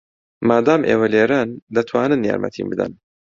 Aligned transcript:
مادام 0.49 0.81
ئێوە 0.89 1.07
لێرەن، 1.13 1.49
دەتوانن 1.75 2.21
یارمەتیم 2.29 2.67
بدەن. 2.71 2.91